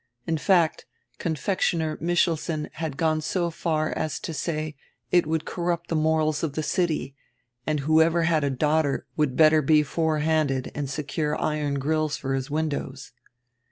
[0.25, 0.87] In fact,
[1.19, 4.75] Con fectioner Michelsen had gone so far as to say
[5.11, 7.15] it would corrupt tire morals of the city,
[7.67, 12.49] and whoever had a daughter would better be forehanded and secure iron grills for his
[12.49, 13.11] windows."